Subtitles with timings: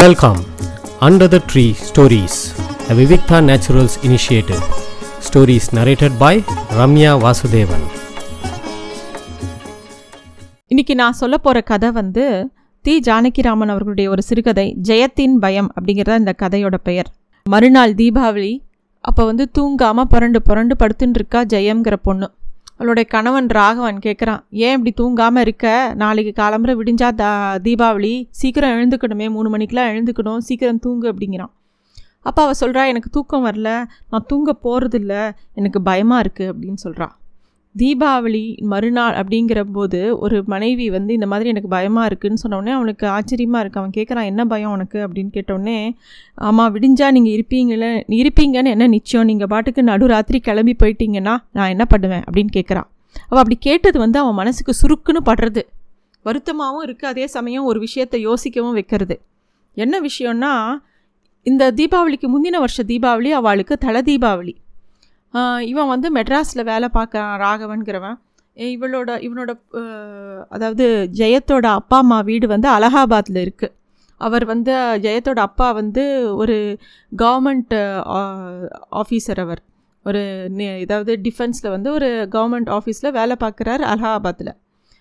[0.00, 0.38] Welcome
[1.06, 2.36] under the tree stories
[2.86, 4.62] the Vivikta naturals initiative
[5.26, 6.40] stories narrated by
[6.78, 7.84] Ramya Vasudevan
[10.66, 12.24] இன்னைக்கு நான் சொல்ல போகிற கதை வந்து
[12.84, 12.94] தி.
[13.08, 17.10] ஜானகிராமன் அவர்களுடைய ஒரு சிறுகதை ஜெயத்தின் பயம் அப்படிங்கிறத இந்த கதையோட பெயர்.
[17.46, 18.54] மறுநாள் தீபாவளி
[19.00, 22.28] அப்போ வந்து தூங்காமல் புரண்டு புரண்டு படுத்துன்னு இருக்கா ஜெயம்ங்கிற பொண்ணு.
[22.84, 25.92] அவளுடைய கணவன் ராகவன் கேட்குறான் ஏன் இப்படி தூங்காமல் இருக்க?
[25.94, 31.52] நாளைக்கு காலம்புற விடிஞ்சா தா தீபாவளி சீக்கிரம் எழுந்துக்கணுமே மூணு மணிக்கெலாம் எழுந்துக்கணும் சீக்கிரம் தூங்கு அப்படிங்கிறான்.
[32.20, 33.70] அப்போ அவள் சொல்கிறா எனக்கு தூக்கம் வரல
[34.10, 35.14] நான் தூங்க போகிறதில்ல
[35.54, 37.08] எனக்கு பயமாக இருக்குது அப்படின்னு சொல்கிறா
[37.80, 43.62] தீபாவளி மறுநாள் அப்படிங்கிற போது ஒரு மனைவி வந்து இந்த மாதிரி எனக்கு பயமாக இருக்குன்னு சொன்னோடனே அவனுக்கு ஆச்சரியமாக
[43.62, 44.98] இருக்குது அவன் கேட்குறான் என்ன பயம் உனக்கு?
[45.06, 45.94] அப்படின்னு கேட்டோடனே
[46.34, 49.26] ஆமாம் விடிஞ்சா நீங்கள் இருப்பீங்களே இருப்பீங்கன்னு என்ன நிச்சயம்?
[49.26, 52.24] நீங்கள் பாட்டுக்கு நடுராத்திரி கிளம்பி போயிட்டீங்கன்னா நான் என்ன பண்ணுவேன்?
[52.28, 52.88] அப்படின்னு கேட்குறான்
[53.28, 55.62] அவள் அப்படி கேட்டது வந்து அவன் மனசுக்கு சுருக்குன்னு படுறது.
[56.24, 59.20] வருத்தமாகவும் இருக்குது அதே சமயம் ஒரு விஷயத்தை யோசிக்கவும் வைக்கிறது.
[59.76, 60.52] என்ன விஷயம்னா
[61.42, 64.54] இந்த தீபாவளிக்கு முந்தின வருஷ தீபாவளி அவளுக்கு தலை தீபாவளி.
[65.60, 68.14] இவன் வந்து மெட்ராஸில் வேலை பார்க்க ராகவன்கிறவன்.
[68.54, 69.58] இவளோட இவனோட
[70.48, 73.72] அதாவது ஜெயத்தோட அப்பா அம்மா வீடு வந்து அலகாபாத்தில் இருக்குது
[74.16, 76.78] அவர் வந்து ஜெயத்தோட அப்பா வந்து ஒரு
[77.18, 78.00] கவர்மெண்ட்
[78.90, 79.62] ஆஃபீஸர் அவர்.
[80.04, 84.54] ஒரு நி- இதாவது டிஃபென்ஸில் வந்து ஒரு கவர்மெண்ட் ஆஃபீஸில் வேலை பார்க்குறார் அலகாபாத்தில்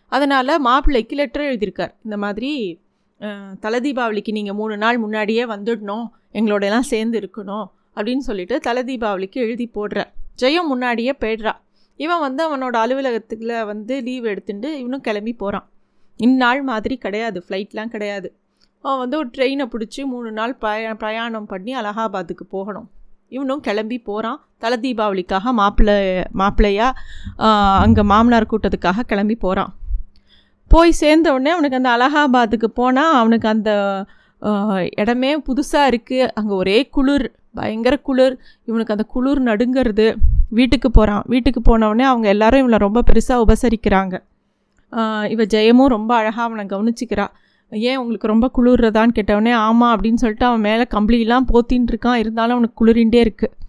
[0.07, 1.93] அதனால் மாப்பிள்ளைக்கு லெட்டர் எழுதியிருக்கார்.
[2.03, 2.79] இந்த மாதிரி
[3.59, 9.71] தலை தீபாவளிக்கு நீங்கள் மூணு நாள் முன்னாடியே வந்துடணும் எங்களோடலாம் சேர்ந்து இருக்கணும் அப்படின்னு சொல்லிட்டு தலை தீபாவளிக்கு எழுதி
[9.75, 10.11] போடுறார்.
[10.39, 11.53] ஜெயம் முன்னாடியே போயிடுறா.
[11.99, 15.67] இவன் வந்து அவனோட அலுவலகத்தில் வந்து லீவ் எடுத்துட்டு இவனும் கிளம்பி போகிறான்
[16.19, 18.27] இந்நாள் மாதிரி கிடையாது ஃப்ளைட்லாம் கிடையாது.
[18.83, 22.87] அவன் வந்து ஒரு ட்ரெயினை பிடிச்சி மூணு நாள் பய பிரயாணம் பண்ணி அலகாபாத்துக்கு போகணும்.
[23.35, 25.95] இவனும் கிளம்பி போகிறான் தலை தீபாவளிக்காக மாப்பிள்ளை
[26.41, 26.99] மாப்பிள்ளையாக
[27.85, 29.71] அங்கே மாமனார் கூட்டத்துக்காக கிளம்பி போகிறான்
[30.71, 33.71] போய் சேர்ந்த உடனே அவனுக்கு அந்த அலகாபாத்துக்கு போனால் அவனுக்கு அந்த
[35.01, 37.27] இடமே புதுசாக இருக்குது அங்கே ஒரே குளிர்.
[37.59, 38.35] பயங்கர குளிர்.
[38.69, 40.05] இவனுக்கு அந்த குளிர் நடுங்கிறது
[40.57, 44.15] வீட்டுக்கு போகிறான் வீட்டுக்கு போன அவங்க எல்லாரும் இவனை ரொம்ப பெருசாக உபசரிக்கிறாங்க.
[45.33, 47.25] இவ ஜெயமும் ரொம்ப அழகாக அவனை கவனிச்சிக்கிறா.
[47.71, 52.19] ஏன் உங்களுக்கு ரொம்ப குளிர்றதான்னு கேட்டவொடனே ஆமாம் அப்படின்னு சொல்லிட்டு அவன் மேலே கம்பளிலாம் போத்தின்னு இருக்கான்.
[52.23, 53.61] இருந்தாலும் அவனுக்கு குளிரிண்டே இருக்குது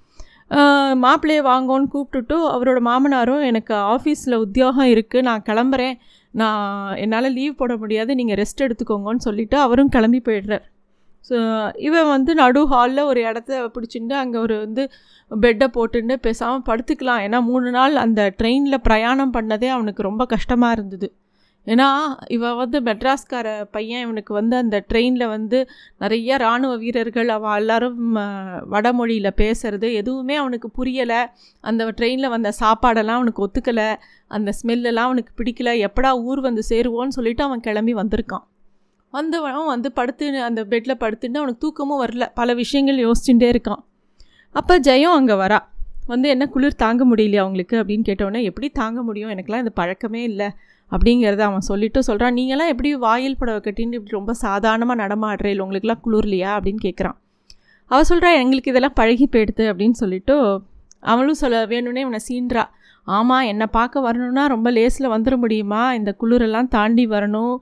[1.05, 5.97] மாப்பிள்ளையை வாங்கோன்னு கூப்பிட்டுட்டு அவரோட மாமனாரும் எனக்கு ஆஃபீஸில் உத்தியோகம் இருக்குது நான் கிளம்புறேன்.
[6.41, 8.11] நான் என்னால் லீவ் போட முடியாது.
[8.21, 10.65] நீங்கள் ரெஸ்ட் எடுத்துக்கோங்கன்னு சொல்லிவிட்டு அவரும் கிளம்பி போயிடுறார்.
[11.29, 11.37] ஸோ
[11.89, 14.83] இவன் வந்து நடு ஹாலில் ஒரு இடத்த பிடிச்சிட்டு அங்கே ஒரு வந்து
[15.31, 17.23] பெட்டை போட்டுட்டு பேசாமல் படுத்துக்கலாம்.
[17.27, 21.09] ஏன்னா மூணு நாள் அந்த ட்ரெயினில் பிரயாணம் பண்ணதே அவனுக்கு ரொம்ப கஷ்டமாக இருந்தது.
[21.67, 21.87] ஏன்னா
[22.37, 23.47] இவன் வந்து மெட்ராஸ்கார
[23.77, 24.03] பையன்.
[24.07, 25.59] இவனுக்கு வந்து அந்த ட்ரெயினில் வந்து
[26.03, 28.01] நிறைய இராணுவ வீரர்கள் அவன் எல்லோரும்
[28.75, 31.21] வடமொழியில் பேசுறது எதுவுமே அவனுக்கு புரியலை.
[31.65, 33.89] அந்த ட்ரெயினில் வந்த சாப்பாடெல்லாம் அவனுக்கு ஒத்துக்கலை.
[34.37, 35.73] அந்த ஸ்மெல்லெல்லாம் அவனுக்கு பிடிக்கல.
[35.89, 38.45] எப்படா ஊர் வந்து சேருவோன்னு சொல்லிட்டு அவன் கிளம்பி வந்திருக்கான்.
[39.15, 42.25] வந்தவன் வந்து படுத்து அந்த பெட்டில் படுத்துட்டு அவனுக்கு தூக்கமும் வரல.
[42.35, 43.83] பல விஷயங்கள் யோசிச்சுட்டே இருக்கான்.
[44.55, 45.59] அப்போ ஜெயம் அங்கே வரா.
[46.07, 49.31] வந்து என்ன குளிர் தாங்க முடியலையா அவங்களுக்கு அப்படின்னு கேட்டோடனே எப்படி தாங்க முடியும்?
[49.31, 50.49] எனக்குலாம் இந்த பழக்கமே இல்லை.
[50.93, 56.51] அப்படிங்கிறத அவன் சொல்லிட்டு சொல்கிறான் நீங்களாம் எப்படி வாயில் புடவை கட்டின்னு இப்படி ரொம்ப சாதாரணமாக நடமாடுறீங்க உங்களுக்குலாம் குளிர்லையா?
[56.57, 57.17] அப்படின்னு கேட்குறான்
[57.91, 60.37] அவள் சொல்கிறா எங்களுக்கு இதெல்லாம் பழகி போயிடுது அப்படின்னு சொல்லிவிட்டு
[61.13, 62.65] அவளும் சொல்ல வேணும்னே இவனை சீன்றா.
[63.07, 65.83] ஆமாம் என்னை பார்க்க வரணும்னா ரொம்ப லேஸில் வந்துட முடியுமா?
[65.99, 67.55] இந்த குளிரெல்லாம் தாண்டி வரணும்.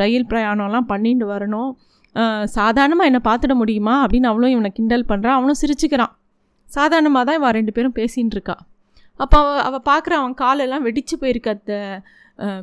[0.00, 1.70] ரயில் பிரயாணம்லாம் பண்ணிட்டு வரணும்.
[2.56, 3.94] சாதாரணமாக என்னை பார்த்துட முடியுமா?
[4.04, 6.12] அப்படின்னு அவளும் இவனை கிண்டல் பண்ணுறான் அவனும் சிரிச்சுக்கிறான்.
[6.68, 8.56] சாதாரணமாக தான் இவன் ரெண்டு பேரும் பேசின்னு இருக்கா.
[9.20, 11.74] அப்போ அவள் அவள் பார்க்குற அவன் காலெல்லாம் வெடிச்சு போயிருக்க அந்த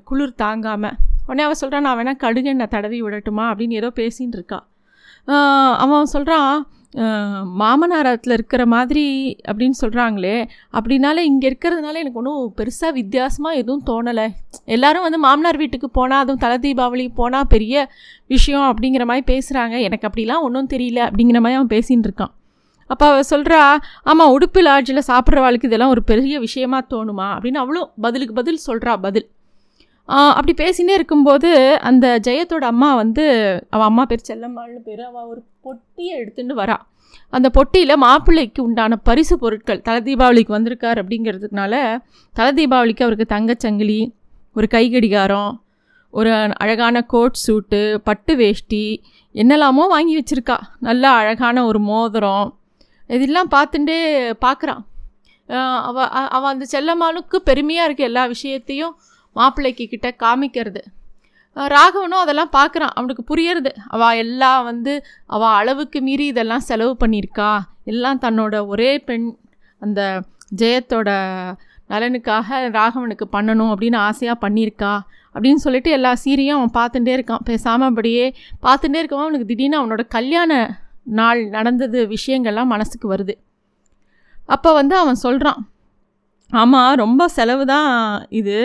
[0.10, 0.96] குளிர் தாங்காமல்
[1.28, 3.46] உடனே அவள் சொல்கிறான் நான் வேணால் என்னை தடவி விடட்டுமா?
[3.52, 4.60] அப்படின்னு ஏதோ பேசின்னு இருக்கா.
[5.84, 6.56] அவன் சொல்கிறான்
[7.62, 9.04] மாமனாரத்தில் இருக்கிற மாதிரி
[9.48, 10.38] அப்படின்னு சொல்கிறாங்களே
[10.78, 14.28] அப்படின்னால இங்கே இருக்கிறதுனால எனக்கு ஒன்றும் பெருசாக வித்தியாசமாக எதுவும் தோணலை.
[14.66, 17.90] எல்லாரும் வந்து மாமனார் வீட்டுக்கு போனால் அதுவும் தலை தீபாவளி போனால் பெரிய
[18.28, 22.34] விஷயம் அப்படிங்கிற மாதிரி பேசுகிறாங்க எனக்கு அப்படிலாம் ஒன்றும் தெரியல அப்படிங்கிற மாதிரி அவன் பேசின்னு இருக்கான்.
[22.88, 23.60] அப்போ அவள் சொல்கிறா
[24.04, 27.28] ஆமாம் உடுப்பு லாட்ஜில் சாப்பிட்றவாளுக்கு இதெல்லாம் ஒரு பெரிய விஷயமா தோணுமா?
[27.36, 29.28] அப்படின்னு அவளும் பதிலுக்கு பதில் சொல்கிறா பதில்.
[30.08, 31.52] அப்படி பேசினே இருக்கும்போது
[31.90, 33.24] அந்த ஜெயத்தோட அம்மா வந்து
[33.74, 36.78] அவள் அம்மா பேர் செல்லம்மாள்னு பேர் அவள் ஒரு பொட்டியை எடுத்துன்னு வரா.
[37.34, 41.74] அந்த பொட்டியில் மாப்பிள்ளைக்கு உண்டான பரிசு பொருட்கள் தலை தீபாவளிக்கு வந்திருக்கார் அப்படிங்கிறதுனால
[42.36, 44.00] தலை தீபாவளிக்கு அவருக்கு தங்கச்சங்கிலி
[44.56, 45.54] ஒரு கைகடிகாரம்
[46.14, 46.32] ஒரு
[46.64, 48.84] அழகான கோட் சூட்டு பட்டு வேஷ்டி
[49.36, 50.58] என்னெல்லாமோ வாங்கி வச்சுருக்கா.
[50.80, 52.48] நல்லா அழகான ஒரு மோதிரம்
[53.10, 53.98] இதெல்லாம் பார்த்துட்டே
[54.46, 54.84] பார்க்குறான்
[55.90, 56.06] அவ
[56.36, 58.94] அவள் அந்த செல்லம்மாளுக்கு பெருமையாக இருக்குது எல்லா விஷயத்தையும்.
[59.36, 60.82] மாப்பிள்ளைக்கு கிட்ட காமிக்கிறது.
[61.56, 63.72] ராகவனும் அதெல்லாம் பார்க்குறான் அவனுக்கு புரியறது.
[63.88, 64.94] அவள் எல்லாம் வந்து
[65.36, 67.52] அவள் அளவுக்கு மீறி இதெல்லாம் செலவு பண்ணியிருக்கா.
[67.92, 69.28] எல்லாம் தன்னோட ஒரே பெண்
[69.82, 70.02] அந்த
[70.62, 71.10] ஜெயத்தோட
[71.90, 74.94] நலனுக்காக ராகவனுக்கு பண்ணணும் அப்படின்னு ஆசையாக பண்ணியிருக்கா.
[75.36, 77.44] அப்படின்னு சொல்லிட்டு எல்லா சீரியும் அவன் பார்த்துட்டே இருக்கான்.
[77.44, 78.26] பேசாமல் அப்படியே
[78.66, 80.52] பார்த்துட்டே இருக்கவன் அவனுக்கு திடீர்னு அவனோட கல்யாண
[81.20, 83.34] நாள் நடந்தது விஷயங்கள்லாம் மனசுக்கு வருது.
[84.54, 85.62] அப்போ வந்து அவன் சொல்கிறான்
[86.52, 87.92] ஆமாம் ரொம்ப செலவு தான்
[88.40, 88.58] இது.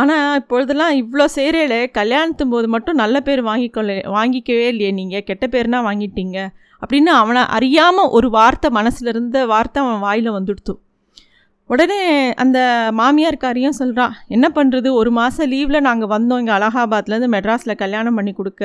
[0.00, 5.80] ஆனால் இப்பொழுதெல்லாம் இவ்வளோ செய்கிறேலே கல்யாணத்தும் போது மட்டும் நல்ல பேர் வாங்கிக்கொள்ள வாங்கிக்கவே இல்லையே நீங்கள் கெட்ட பேர்னா
[5.88, 6.38] வாங்கிட்டீங்க.
[6.82, 10.74] அப்படின்னு அவனை அறியாமல் ஒரு வார்த்தை மனசில் இருந்த வார்த்தை அவன் வாயில் வந்துடுத்து.
[11.70, 11.98] உடனே
[12.42, 12.58] அந்த
[13.00, 16.40] மாமியார்காரியும் சொல்கிறான் என்ன பண்ணுறது ஒரு மாதம் லீவில் நாங்கள் வந்தோம்.
[16.42, 18.62] இங்கே அலகாபாத்லேருந்து மெட்ராஸில் கல்யாணம் பண்ணி கொடுக்க.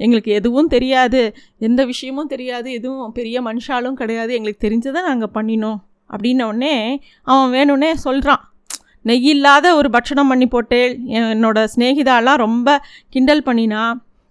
[0.00, 1.22] எங்களுக்கு எதுவும் தெரியாது.
[1.68, 2.70] எந்த விஷயமும் தெரியாது.
[2.72, 4.32] எதுவும் பெரிய மனுஷாலும் கிடையாது.
[4.38, 5.78] எங்களுக்கு தெரிஞ்சதை நாங்கள் பண்ணினோம்.
[6.10, 6.74] அப்படின்ன உடனே
[7.30, 8.42] அவன் வேணும்னே சொல்கிறான்
[9.04, 12.68] நெய் இல்லாத ஒரு பட்சணம் பண்ணி போட்டேன் என்னோடய ஸ்நேகிதாலாம் ரொம்ப
[13.08, 13.84] கிண்டல் பண்ணினா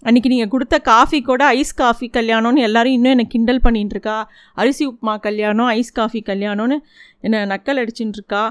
[0.06, 4.16] அன்றைக்கி நீங்கள் கொடுத்த காஃபி கூட ஐஸ் காஃபி கல்யாணம்னு எல்லோரும் இன்னும் என்னை கிண்டல் பண்ணிட்டுருக்கா
[4.54, 6.78] அரிசி உப்புமா கல்யாணம் ஐஸ் காஃபி கல்யாணம்னு
[7.22, 8.42] என்னை நக்கல் அடிச்சுட்டுருக்கா?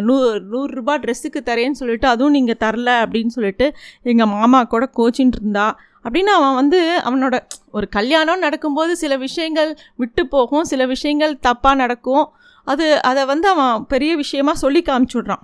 [0.00, 3.66] நூறு நூ நூறுரூபா ட்ரெஸ்ஸுக்கு தரேன்னு சொல்லிட்டு அதுவும் நீங்கள் தரல அப்படின்னு சொல்லிட்டு
[4.02, 5.66] எங்கள் மாமா கூட கோச்சின்னு இருந்தா
[6.04, 7.36] அப்படின்னு அவன் வந்து அவனோட
[7.72, 12.26] ஒரு கல்யாணம் நடக்கும்போது சில விஷயங்கள் விட்டு போகும் சில விஷயங்கள் தப்பாக நடக்கும்.
[12.66, 15.42] அது அதை வந்து அவன் பெரிய விஷயமா சொல்லி காமிச்சுட்றான்.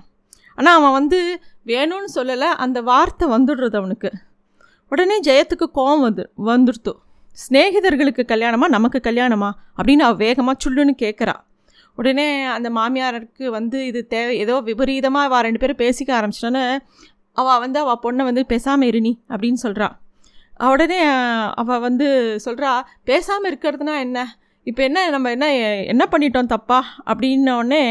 [0.59, 1.19] ஆனால் அவன் வந்து
[1.67, 4.11] வேணும்னு சொல்லலை அந்த வார்த்தை வந்துடுறது அவனுக்கு.
[4.93, 6.93] உடனே ஜெயத்துக்கு கோவம் வந்து வந்துடுத்து.
[7.39, 8.67] ஸ்நேகிதர்களுக்கு கல்யாணமா?
[8.69, 9.51] நமக்கு கல்யாணமா?
[9.79, 11.35] அப்படின்னு அவள் வேகமாக சுள்ளுன்னு கேட்குறா
[11.99, 12.27] உடனே
[12.57, 16.63] அந்த மாமியாருக்கு வந்து இது தேவை ஏதோ விபரீதமாக அவள் ரெண்டு பேரும் பேசிக்க ஆரம்பிச்சிட்டோன்னு
[17.37, 19.89] அவள் வந்து அவள் பொண்ணை வந்து பேசாமல் இருனி அப்படின்னு சொல்கிறா
[20.71, 20.99] உடனே
[21.61, 22.07] அவள் வந்து
[22.45, 22.71] சொல்கிறா
[23.05, 24.19] பேசாமல் இருக்கிறதுனா என்ன?
[24.67, 25.47] இப்போ என்ன நம்ம என்ன
[25.93, 26.79] என்ன பண்ணிட்டோம் தப்பா?
[27.07, 27.85] அப்படின்னோடனே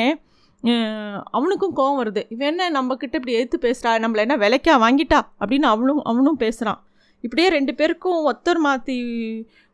[1.37, 2.21] அவனுக்கும் கோவம் வருது.
[2.33, 5.19] இவன் என்ன நம்மக்கிட்ட இப்படி எடுத்து பேசுகிறா நம்மளை என்ன விலைக்கா வாங்கிட்டா?
[5.41, 6.79] அப்படின்னு அவனும் அவனும் பேசுகிறான்
[7.23, 8.97] இப்படியே ரெண்டு பேருக்கும் ஒத்தர் மாற்றி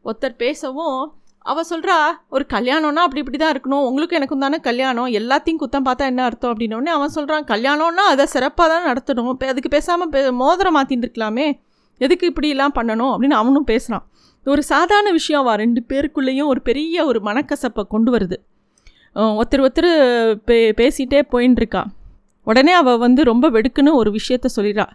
[0.06, 1.00] ஒருத்தர் பேசவும்
[1.46, 1.98] அவள் சொல்கிறா
[2.30, 3.86] ஒரு கல்யாணம்னா அப்படி இப்படி தான் இருக்கணும்.
[3.90, 5.10] உங்களுக்கும் எனக்கும் தானே கல்யாணம்.
[5.20, 6.52] எல்லாத்தையும் குத்தம் பார்த்தா என்ன அர்த்தம்?
[6.54, 9.30] அப்படின்னோடனே அவன் சொல்கிறான் கல்யாணம்னா அதை சிறப்பாக தான் நடத்தணும்.
[9.30, 11.48] இப்போ அதுக்கு பேசாமல் பே மோதிரம் மாற்றின்னு இருக்கலாமே.
[12.02, 13.12] எதுக்கு இப்படிலாம் பண்ணணும்?
[13.14, 14.06] அப்படின்னு அவனும் பேசுகிறான்
[14.46, 15.56] ஒரு சாதாரண விஷயம் வா.
[15.56, 18.38] ரெண்டு பேருக்குள்ளேயும் ஒரு பெரிய ஒரு மனக்கசப்பை கொண்டு வருது.
[19.16, 19.92] ஒருத்தர் ஒருத்தர்
[20.36, 21.86] பே பேசிகிட்டே போயின்னு
[22.44, 24.86] உடனே அவள் வந்து ரொம்ப வெடுக்குன்னு ஒரு விஷயத்த சொல்லிடுறா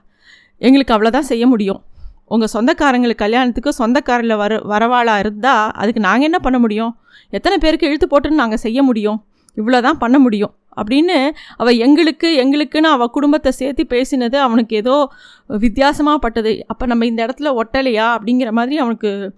[0.58, 1.84] எங்களுக்கு அவ்வளோதான் செய்ய முடியும்.
[2.26, 6.98] உங்கள் சொந்தக்காரங்களுக்கு கல்யாணத்துக்கு சொந்தக்காரில் வர வரவாளாக இருந்தால் அதுக்கு நாங்கள் என்ன பண்ண முடியும்?
[7.30, 9.24] எத்தனை பேருக்கு இழுத்து போட்டுன்னு நாங்கள் செய்ய முடியும்?
[9.56, 10.54] இவ்வளோ தான் பண்ண முடியும்.
[10.76, 15.08] அப்படின்னு அவள் எங்களுக்கு எங்களுக்குன்னு அவள் குடும்பத்தை சேர்த்து பேசினது அவனுக்கு ஏதோ
[15.46, 16.64] வித்தியாசமாக பட்டது.
[16.66, 19.34] அப்போ நம்ம இந்த இடத்துல ஒட்டலையா அப்படிங்கிற மாதிரி அவனுக்கு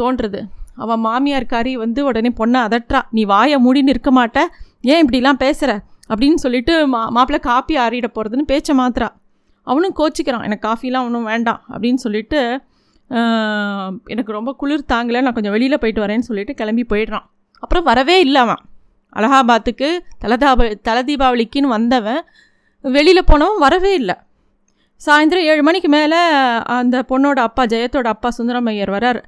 [0.00, 0.42] தோன்றுறது.
[0.74, 3.00] அவன் மாமியார்காரி வந்து உடனே பொண்ணை அதட்டுறா.
[3.10, 4.38] நீ வாயை மூடின்னு இருக்க மாட்ட.
[4.82, 5.72] ஏன் இப்படிலாம் பேசுகிற
[6.08, 9.08] அப்படின்னு சொல்லிட்டு மா மாப்பிள்ளை காப்பி ஆறிட போகிறதுன்னு பேச்சை மாத்திரா
[9.66, 10.46] அவனும் கோச்சிக்கிறான்.
[10.48, 11.60] எனக்கு காஃபிலாம் ஒன்றும் வேண்டாம்.
[11.74, 12.40] அப்படின்னு சொல்லிட்டு
[14.12, 15.20] எனக்கு ரொம்ப குளிர் தாங்கலை.
[15.24, 17.26] நான் கொஞ்சம் வெளியில் போயிட்டு வரேன்னு சொல்லிட்டு கிளம்பி போயிடுறான்.
[17.64, 18.62] அப்புறம் வரவே இல்லை அவன்.
[19.16, 19.88] அலகாபாத்துக்கு
[20.24, 22.20] தலதாப தல தீபாவளிக்குன்னு வந்தவன்
[22.96, 24.16] வெளியில் போனவன் வரவே இல்லை.
[25.00, 26.20] சாயந்தரம் ஏழு மணிக்கு மேலே
[26.78, 29.20] அந்த பொண்ணோட அப்பா ஜெயத்தோட அப்பா சுந்தரமையர் வரார்.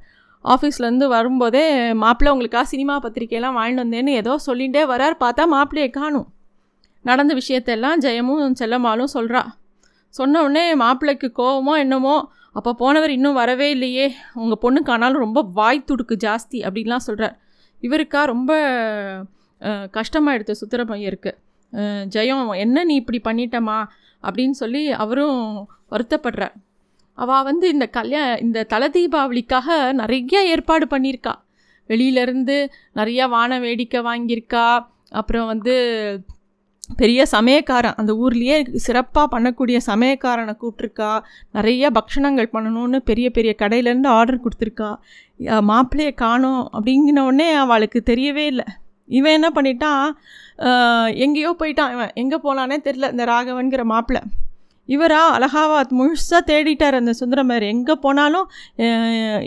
[0.45, 1.65] ஆஃபீஸ்லேருந்து வரும்போதே
[2.03, 5.17] மாப்பிள்ளை உங்களுக்காக சினிமா பத்திரிக்கையெல்லாம் வாழ்ந்து வந்தேன்னு ஏதோ சொல்லிகிட்டே வரார்.
[5.25, 6.29] பார்த்தா மாப்பிள்ளையை காணும்.
[7.05, 9.43] நடந்த விஷயத்தெல்லாம் ஜெயமும் செல்லம்மாலும் சொல்கிறா
[10.15, 12.17] சொன்ன உடனே மாப்பிள்ளைக்கு கோவமோ என்னமோ
[12.59, 14.07] அப்போ போனவர் இன்னும் வரவே இல்லையே.
[14.43, 17.37] உங்கள் பொண்ணுக்கு ஆனாலும் ரொம்ப வாய் துடுக்கு ஜாஸ்தி அப்படின்லாம் சொல்கிறார்
[17.83, 18.53] இவருக்கா ரொம்ப
[19.97, 21.33] கஷ்டமாக எடுத்த சுத்திரமையருக்கு
[22.15, 23.79] ஜெயம் என்ன நீ இப்படி பண்ணிட்டமா
[24.25, 25.41] அப்படின்னு சொல்லி அவரும்
[25.93, 26.55] வருத்தப்படுறார்.
[27.15, 31.35] அவள் வந்து இந்த கல்யாண இந்த தலை தீபாவளிக்காக நிறைய ஏற்பாடு பண்ணியிருக்கா.
[31.89, 32.57] வெளியிலேருந்து
[32.99, 34.67] நிறையா வான வேடிக்கை வாங்கியிருக்கா.
[35.21, 35.75] அப்புறம் வந்து
[37.01, 41.11] பெரிய சமயக்காரன் அந்த ஊர்லேயே சிறப்பாக பண்ணக்கூடிய சமயக்காரனை கூப்பிட்ருக்கா
[41.57, 44.91] நிறைய பக்ஷணங்கள் பண்ணணும்னு பெரிய பெரிய கடையிலேருந்து ஆர்டர் கொடுத்துருக்கா.
[45.71, 48.67] மாப்பிள்ளையை காணும் அப்படிங்கினோடனே அவளுக்கு தெரியவே இல்லை.
[49.19, 50.07] இவன் என்ன பண்ணிட்டான்?
[51.25, 51.93] எங்கேயோ போயிட்டான்.
[51.97, 54.23] இவன் எங்கே போனானே தெரில இந்த ராகவன்கிற மாப்பிள்ளை.
[54.89, 55.21] இவரா?
[55.37, 57.65] அலகாபாத் முழுசாக தேடிட்டார் அந்த சுந்தரமர்.
[57.75, 58.47] எங்கே போனாலும்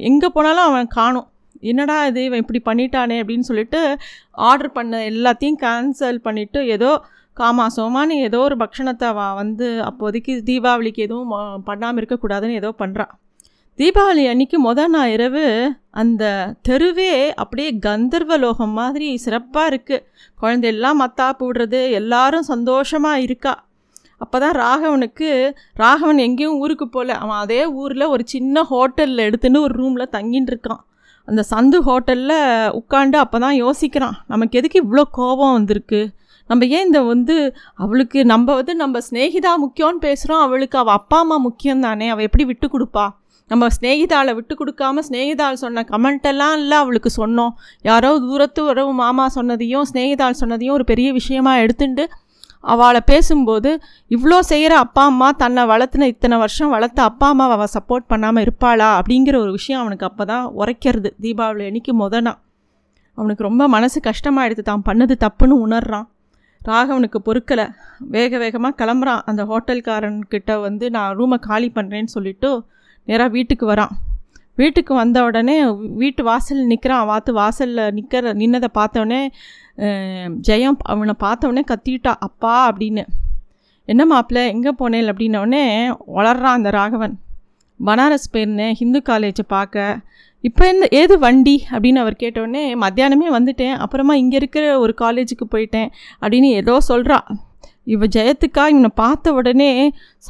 [0.10, 1.27] எங்கே போனாலும் அவன் காணும்.
[1.62, 2.24] என்னடா இது?
[2.24, 3.98] இவன் இப்படி பண்ணிட்டானே அப்படின்னு சொல்லிட்டு
[4.32, 6.92] ஆர்டர் பண்ண எல்லாத்தையும் கேன்சல் பண்ணிவிட்டு ஏதோ
[7.38, 13.13] காமாசோமான்னு ஏதோ ஒரு பக்ஷணத்தை அவன் வந்து அப்போதைக்கு தீபாவளிக்கு எதுவும் பண்ணாமல் இருக்கக்கூடாதுன்னு ஏதோ பண்ணுறான்
[13.80, 20.06] தீபாவளி அன்னைக்கு முதல் நான் இரவு அந்த தெருவே அப்படியே கந்தர்வலோகம் மாதிரி சிறப்பாக இருக்குது
[20.39, 23.54] குழந்தையெல்லாம் மத்தா போடுறது எல்லாரும் சந்தோஷமாக இருக்கா.
[24.17, 25.29] அப்போ தான் ராகவனுக்கு
[25.84, 30.81] ராகவன் எங்கேயும் ஊருக்கு போகல அவன் அதே ஊரில் ஒரு சின்ன ஹோட்டலில் எடுத்துன்னு ஒரு ரூமில் தங்கின்னு இருக்கான்.
[31.27, 32.38] அந்த சந்து ஹோட்டலில்
[32.79, 36.01] உட்காண்டு அப்போ தான் யோசிக்கிறான் நமக்கு எதுக்கு இவ்வளோ கோபம் வந்திருக்கு?
[36.50, 37.36] நம்ம ஏன் இந்த வந்து
[37.84, 42.45] அவளுக்கு நம்ம வந்து நம்ம ஸ்நேகிதா முக்கியம்னு பேசுகிறோம் அவளுக்கு அவள் அப்பா அம்மா முக்கியம் தானே அவள் எப்படி
[42.50, 43.05] விட்டு கொடுப்பா?
[43.51, 47.51] நம்ம ஸ்நேகிதாவை விட்டு கொடுக்காம ஸ்நேகிதாள் சொன்ன கமெண்ட்டெல்லாம் இல்லை அவளுக்கு சொன்னோம்.
[47.89, 52.05] யாரோ தூரத்து உறவு மாமா சொன்னதையும் ஸ்நேகிதாள் சொன்னதையும் ஒரு பெரிய விஷயமா எடுத்துட்டு
[52.74, 53.69] அவளை பேசும்போது
[54.15, 58.89] இவ்வளோ செய்கிற அப்பா அம்மா தன்னை வளர்த்துன இத்தனை வருஷம் வளர்த்த அப்பா அம்மா அவள் சப்போர்ட் பண்ணாமல் இருப்பாளா?
[59.00, 61.12] அப்படிங்கிற ஒரு விஷயம் அவனுக்கு அப்போ தான் உரைக்கிறது.
[61.25, 62.34] தீபாவளி அன்னைக்கு முதனா
[63.17, 66.07] அவனுக்கு ரொம்ப மனசு கஷ்டமாயிடுது தான் பண்ணது தப்புன்னு உணர்றான்.
[66.62, 67.65] ராகவனுக்கு பொறுக்கலை.
[68.15, 69.22] வேக வேகமாக கிளம்புறான்.
[69.29, 72.50] அந்த ஹோட்டல்காரன்கிட்ட வந்து நான் ரூமை காலி பண்ணுறேன்னு சொல்லிவிட்டு
[73.07, 73.93] நேராக வீட்டுக்கு வரான்.
[74.57, 75.55] வீட்டுக்கு வந்த உடனே
[76.01, 79.21] வீட்டு வாசல் நிற்கிறான் வாத்து வாசலில் நிற்கிற நின்னதை பார்த்தோடனே
[80.47, 83.03] ஜெயம் அவனை பார்த்தவொடனே கத்திட்டா அப்பா அப்படின்னு.
[83.88, 85.63] என்ன மாப்பிள்ள எங்கே போனேன் அப்படின்னோடனே
[86.17, 87.15] வளர்றான் அந்த ராகவன்.
[87.79, 89.83] பனாரஸ் போயிருந்தேன் ஹிந்து காலேஜை பார்க்க.
[90.43, 91.55] இப்போ இந்த ஏது வண்டி?
[91.71, 93.75] அப்படின்னு அவர் கேட்டோடனே மத்தியானமே வந்துட்டேன்.
[93.83, 95.89] அப்புறமா இங்கே இருக்கிற ஒரு காலேஜுக்கு போயிட்டேன்.
[96.21, 97.17] அப்படின்னு ஏதோ சொல்கிறா
[97.93, 99.71] இவ ஜெயத்துக்கா இவனை பார்த்த உடனே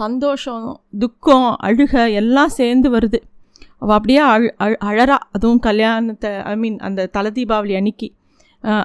[0.02, 0.66] சந்தோஷம்
[1.04, 3.20] துக்கம் அழுக எல்லாம் சேர்ந்து வருது.
[3.82, 5.18] அவள் அப்படியே அழ் அழ் அழறா.
[5.36, 8.08] அதுவும் கல்யாணத்தை ஐ மீன் அந்த தலை தீபாவளி அன்னைக்கு.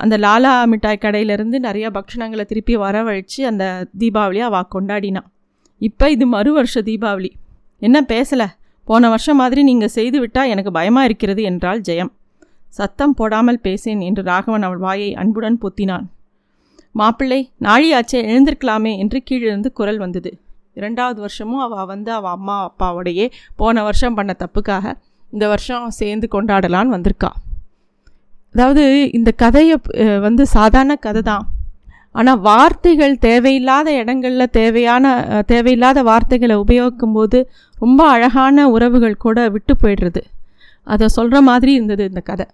[0.02, 3.64] அந்த லாலா மிட்டாய் கடையிலேருந்து நிறையா பக்ஷணங்களை திருப்பி வரவழைச்சு அந்த
[4.00, 5.28] தீபாவளியை அவள் கொண்டாடினான்
[5.80, 7.30] இப்போ இது மறு வருஷ தீபாவளி.
[7.82, 8.48] என்ன பேசலை?
[8.88, 12.12] போன வருஷம் மாதிரி நீங்கள் செய்து விட்டால் எனக்கு பயமாக இருக்கிறது என்றாள் ஜெயம்.
[12.78, 16.06] சத்தம் போடாமல் பேசேன் என்று ராகவன் அவள் வாயை அன்புடன் பொத்தினான்.
[16.94, 20.30] மாப்பிள்ளை நாழியாச்சே எழுந்திருக்கலாமே என்று கீழிருந்து குரல் வந்தது.
[20.84, 23.26] ரெண்டாவது வருஷமும் அவள் வந்து அவள் அம்மா அப்பாவோடையே
[23.60, 24.94] போன வருஷம் பண்ண தப்புக்காக
[25.32, 27.30] இந்த வருஷம் சேர்ந்து கொண்டாடலான்னு வந்திருக்கா.
[28.54, 28.84] அதாவது
[29.18, 29.76] இந்த கதையை
[30.26, 31.44] வந்து சாதாரண கதை தான்.
[32.18, 35.12] ஆனால் வார்த்தைகள் தேவையில்லாத இடங்களில் தேவையான
[35.52, 37.38] தேவையில்லாத வார்த்தைகளை உபயோகிக்கும் போது
[37.82, 40.22] ரொம்ப அழகான உறவுகள் கூட விட்டு போயிடுறது.
[40.92, 42.46] அதை சொல்கிற மாதிரி இருந்தது இந்த கதை.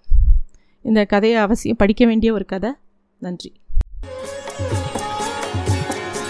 [0.85, 2.71] இந்த கதையை அவசியம் படிக்க வேண்டிய ஒரு கதை.
[3.21, 3.51] நன்றி.